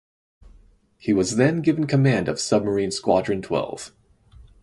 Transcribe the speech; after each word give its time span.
He 0.97 1.13
was 1.13 1.35
then 1.35 1.61
given 1.61 1.85
command 1.85 2.27
of 2.27 2.39
Submarine 2.39 2.89
Squadron 2.89 3.43
Twelve. 3.43 3.91